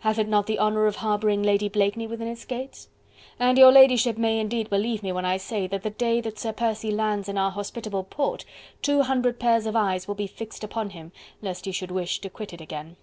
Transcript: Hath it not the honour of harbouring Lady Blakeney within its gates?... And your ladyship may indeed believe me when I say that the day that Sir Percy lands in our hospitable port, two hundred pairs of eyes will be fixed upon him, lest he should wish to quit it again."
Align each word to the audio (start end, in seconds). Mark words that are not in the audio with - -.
Hath 0.00 0.18
it 0.18 0.26
not 0.26 0.46
the 0.48 0.58
honour 0.58 0.86
of 0.86 0.96
harbouring 0.96 1.44
Lady 1.44 1.68
Blakeney 1.68 2.08
within 2.08 2.26
its 2.26 2.44
gates?... 2.44 2.88
And 3.38 3.56
your 3.56 3.70
ladyship 3.70 4.18
may 4.18 4.40
indeed 4.40 4.68
believe 4.68 5.04
me 5.04 5.12
when 5.12 5.24
I 5.24 5.36
say 5.36 5.68
that 5.68 5.84
the 5.84 5.90
day 5.90 6.20
that 6.20 6.36
Sir 6.36 6.52
Percy 6.52 6.90
lands 6.90 7.28
in 7.28 7.38
our 7.38 7.52
hospitable 7.52 8.02
port, 8.02 8.44
two 8.82 9.02
hundred 9.02 9.38
pairs 9.38 9.66
of 9.66 9.76
eyes 9.76 10.08
will 10.08 10.16
be 10.16 10.26
fixed 10.26 10.64
upon 10.64 10.90
him, 10.90 11.12
lest 11.42 11.64
he 11.64 11.70
should 11.70 11.92
wish 11.92 12.18
to 12.22 12.28
quit 12.28 12.52
it 12.52 12.60
again." 12.60 12.96